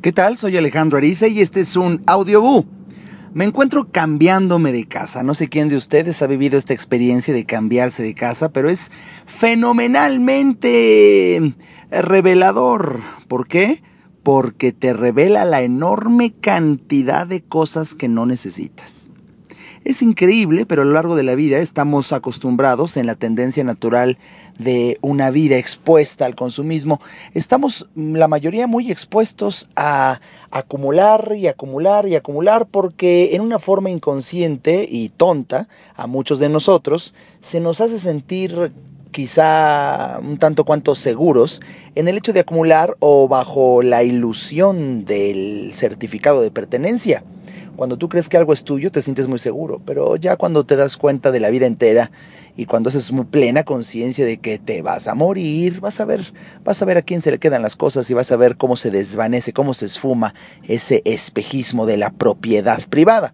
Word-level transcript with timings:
¿Qué 0.00 0.12
tal? 0.12 0.38
Soy 0.38 0.56
Alejandro 0.56 0.96
Ariza 0.96 1.26
y 1.26 1.40
este 1.40 1.58
es 1.58 1.74
un 1.74 2.04
Audioboo. 2.06 2.64
Me 3.34 3.44
encuentro 3.44 3.88
cambiándome 3.90 4.70
de 4.70 4.86
casa. 4.86 5.24
No 5.24 5.34
sé 5.34 5.48
quién 5.48 5.68
de 5.68 5.74
ustedes 5.74 6.22
ha 6.22 6.28
vivido 6.28 6.56
esta 6.56 6.72
experiencia 6.72 7.34
de 7.34 7.44
cambiarse 7.44 8.04
de 8.04 8.14
casa, 8.14 8.50
pero 8.50 8.70
es 8.70 8.92
fenomenalmente 9.26 11.52
revelador. 11.90 13.00
¿Por 13.26 13.48
qué? 13.48 13.82
Porque 14.22 14.70
te 14.70 14.92
revela 14.92 15.44
la 15.44 15.62
enorme 15.62 16.32
cantidad 16.32 17.26
de 17.26 17.42
cosas 17.42 17.96
que 17.96 18.06
no 18.06 18.24
necesitas. 18.24 19.07
Es 19.84 20.02
increíble, 20.02 20.66
pero 20.66 20.82
a 20.82 20.84
lo 20.84 20.92
largo 20.92 21.14
de 21.14 21.22
la 21.22 21.34
vida 21.34 21.58
estamos 21.58 22.12
acostumbrados 22.12 22.96
en 22.96 23.06
la 23.06 23.14
tendencia 23.14 23.62
natural 23.64 24.18
de 24.58 24.98
una 25.02 25.30
vida 25.30 25.56
expuesta 25.56 26.26
al 26.26 26.34
consumismo. 26.34 27.00
Estamos 27.34 27.88
la 27.94 28.28
mayoría 28.28 28.66
muy 28.66 28.90
expuestos 28.90 29.68
a 29.76 30.20
acumular 30.50 31.32
y 31.36 31.46
acumular 31.46 32.08
y 32.08 32.16
acumular 32.16 32.66
porque 32.66 33.34
en 33.36 33.42
una 33.42 33.58
forma 33.58 33.90
inconsciente 33.90 34.84
y 34.88 35.10
tonta 35.10 35.68
a 35.96 36.06
muchos 36.06 36.38
de 36.40 36.48
nosotros 36.48 37.14
se 37.40 37.60
nos 37.60 37.80
hace 37.80 38.00
sentir 38.00 38.72
quizá 39.10 40.18
un 40.20 40.38
tanto 40.38 40.64
cuanto 40.64 40.94
seguros 40.94 41.60
en 41.94 42.08
el 42.08 42.18
hecho 42.18 42.32
de 42.32 42.40
acumular 42.40 42.96
o 42.98 43.28
bajo 43.28 43.82
la 43.82 44.02
ilusión 44.02 45.04
del 45.04 45.70
certificado 45.72 46.42
de 46.42 46.50
pertenencia. 46.50 47.22
Cuando 47.78 47.96
tú 47.96 48.08
crees 48.08 48.28
que 48.28 48.36
algo 48.36 48.52
es 48.52 48.64
tuyo, 48.64 48.90
te 48.90 49.02
sientes 49.02 49.28
muy 49.28 49.38
seguro, 49.38 49.80
pero 49.86 50.16
ya 50.16 50.34
cuando 50.34 50.66
te 50.66 50.74
das 50.74 50.96
cuenta 50.96 51.30
de 51.30 51.38
la 51.38 51.48
vida 51.48 51.64
entera 51.64 52.10
y 52.56 52.66
cuando 52.66 52.88
haces 52.88 53.12
muy 53.12 53.24
plena 53.24 53.62
conciencia 53.62 54.26
de 54.26 54.38
que 54.38 54.58
te 54.58 54.82
vas 54.82 55.06
a 55.06 55.14
morir, 55.14 55.78
vas 55.78 56.00
a 56.00 56.04
ver, 56.04 56.32
vas 56.64 56.82
a 56.82 56.84
ver 56.86 56.96
a 56.96 57.02
quién 57.02 57.22
se 57.22 57.30
le 57.30 57.38
quedan 57.38 57.62
las 57.62 57.76
cosas 57.76 58.10
y 58.10 58.14
vas 58.14 58.32
a 58.32 58.36
ver 58.36 58.56
cómo 58.56 58.74
se 58.74 58.90
desvanece, 58.90 59.52
cómo 59.52 59.74
se 59.74 59.86
esfuma 59.86 60.34
ese 60.66 61.02
espejismo 61.04 61.86
de 61.86 61.98
la 61.98 62.10
propiedad 62.10 62.82
privada. 62.90 63.32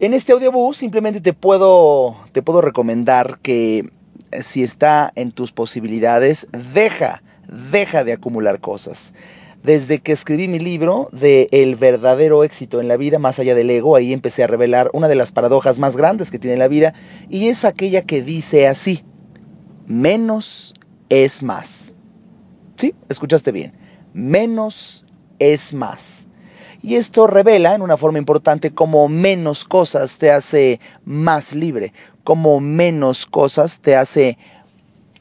En 0.00 0.12
este 0.12 0.32
audiobook 0.32 0.74
simplemente 0.74 1.20
te 1.20 1.32
puedo, 1.32 2.16
te 2.32 2.42
puedo 2.42 2.60
recomendar 2.60 3.38
que 3.42 3.92
eh, 4.32 4.42
si 4.42 4.64
está 4.64 5.12
en 5.14 5.30
tus 5.30 5.52
posibilidades, 5.52 6.48
deja, 6.74 7.22
deja 7.70 8.02
de 8.02 8.12
acumular 8.12 8.58
cosas 8.58 9.12
desde 9.62 10.00
que 10.00 10.12
escribí 10.12 10.48
mi 10.48 10.58
libro 10.58 11.08
de 11.12 11.48
El 11.52 11.76
verdadero 11.76 12.44
éxito 12.44 12.80
en 12.80 12.88
la 12.88 12.96
vida, 12.96 13.18
más 13.18 13.38
allá 13.38 13.54
del 13.54 13.70
ego, 13.70 13.96
ahí 13.96 14.12
empecé 14.12 14.42
a 14.42 14.46
revelar 14.46 14.90
una 14.92 15.08
de 15.08 15.14
las 15.14 15.32
paradojas 15.32 15.78
más 15.78 15.96
grandes 15.96 16.30
que 16.30 16.38
tiene 16.38 16.56
la 16.56 16.68
vida, 16.68 16.94
y 17.28 17.48
es 17.48 17.64
aquella 17.64 18.02
que 18.02 18.22
dice 18.22 18.66
así, 18.66 19.04
menos 19.86 20.74
es 21.08 21.42
más. 21.42 21.94
Sí, 22.76 22.94
escuchaste 23.08 23.52
bien, 23.52 23.74
menos 24.14 25.04
es 25.38 25.74
más. 25.74 26.26
Y 26.82 26.94
esto 26.96 27.26
revela 27.26 27.74
en 27.74 27.82
una 27.82 27.98
forma 27.98 28.18
importante 28.18 28.72
cómo 28.72 29.06
menos 29.08 29.64
cosas 29.64 30.16
te 30.16 30.30
hace 30.30 30.80
más 31.04 31.54
libre, 31.54 31.92
cómo 32.24 32.60
menos 32.60 33.26
cosas 33.26 33.80
te 33.80 33.96
hace 33.96 34.38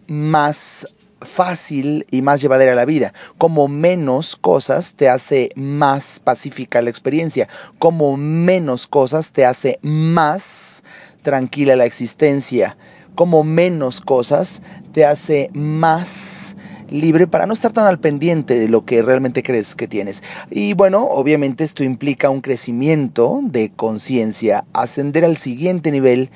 más 0.08 0.88
fácil 1.22 2.06
y 2.12 2.22
más 2.22 2.42
llevadera 2.42 2.76
la 2.76 2.86
vida. 2.86 3.14
Como 3.38 3.68
menos 3.68 4.36
cosas 4.36 4.94
te 4.94 5.10
hace 5.10 5.50
más 5.56 6.20
pacífica 6.24 6.82
la 6.82 6.90
experiencia. 6.90 7.48
Como 7.78 8.18
menos 8.18 8.88
cosas 8.88 9.32
te 9.32 9.46
hace 9.46 9.80
más 9.82 10.84
tranquila 11.22 11.76
la 11.76 11.86
existencia. 11.86 12.78
Como 13.16 13.44
menos 13.44 14.02
cosas 14.02 14.62
te 14.94 15.06
hace 15.06 15.50
más 15.54 16.56
libre 16.90 17.28
para 17.28 17.46
no 17.46 17.54
estar 17.54 17.72
tan 17.72 17.86
al 17.86 18.00
pendiente 18.00 18.58
de 18.58 18.68
lo 18.68 18.86
que 18.86 19.02
realmente 19.02 19.44
crees 19.44 19.76
que 19.76 19.88
tienes. 19.88 20.24
Y 20.50 20.74
bueno, 20.74 21.04
obviamente 21.04 21.64
esto 21.64 21.84
implica 21.84 22.30
un 22.30 22.42
crecimiento 22.42 23.42
de 23.44 23.72
conciencia, 23.76 24.66
ascender 24.74 25.26
al 25.26 25.38
siguiente 25.38 25.92
nivel 25.92 26.30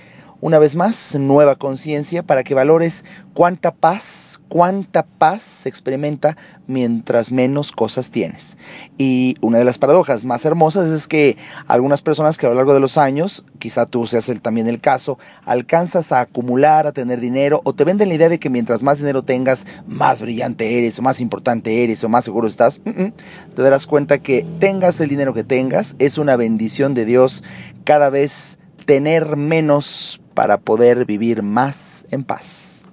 una 0.43 0.59
vez 0.59 0.75
más, 0.75 1.15
nueva 1.17 1.55
conciencia 1.55 2.21
para 2.21 2.43
que 2.43 2.53
valores 2.53 3.05
cuánta 3.33 3.73
paz, 3.73 4.41
cuánta 4.49 5.03
paz 5.03 5.41
se 5.41 5.69
experimenta 5.69 6.35
mientras 6.67 7.31
menos 7.31 7.71
cosas 7.71 8.11
tienes. 8.11 8.57
Y 8.97 9.37
una 9.39 9.57
de 9.57 9.63
las 9.63 9.77
paradojas 9.77 10.25
más 10.25 10.43
hermosas 10.43 10.89
es 10.89 11.07
que 11.07 11.37
algunas 11.65 12.01
personas 12.01 12.37
que 12.37 12.45
a 12.45 12.49
lo 12.49 12.55
largo 12.55 12.73
de 12.73 12.81
los 12.81 12.97
años, 12.97 13.45
quizá 13.57 13.85
tú 13.85 14.05
seas 14.05 14.27
el, 14.27 14.41
también 14.41 14.67
el 14.67 14.81
caso, 14.81 15.17
alcanzas 15.45 16.11
a 16.11 16.19
acumular, 16.19 16.87
a 16.87 16.91
tener 16.91 17.21
dinero 17.21 17.61
o 17.63 17.71
te 17.71 17.85
venden 17.85 18.09
la 18.09 18.15
idea 18.15 18.27
de 18.27 18.39
que 18.39 18.49
mientras 18.49 18.83
más 18.83 18.97
dinero 18.97 19.23
tengas, 19.23 19.65
más 19.87 20.21
brillante 20.21 20.77
eres 20.77 20.99
o 20.99 21.01
más 21.03 21.21
importante 21.21 21.85
eres 21.85 22.03
o 22.03 22.09
más 22.09 22.25
seguro 22.25 22.49
estás. 22.49 22.81
Te 22.83 23.61
darás 23.61 23.87
cuenta 23.87 24.17
que 24.17 24.45
tengas 24.59 24.99
el 24.99 25.07
dinero 25.07 25.33
que 25.33 25.45
tengas 25.45 25.95
es 25.99 26.17
una 26.17 26.35
bendición 26.35 26.93
de 26.95 27.05
Dios 27.05 27.45
cada 27.85 28.09
vez 28.09 28.59
tener 28.85 29.37
menos 29.37 30.19
para 30.33 30.57
poder 30.57 31.05
vivir 31.05 31.43
más 31.43 32.05
en 32.11 32.23
paz. 32.23 32.85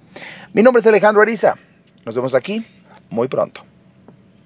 Mi 0.53 0.63
nombre 0.63 0.81
es 0.81 0.87
Alejandro 0.87 1.21
Ariza. 1.21 1.55
Nos 2.05 2.15
vemos 2.15 2.33
aquí 2.33 2.65
muy 3.09 3.27
pronto. 3.27 3.70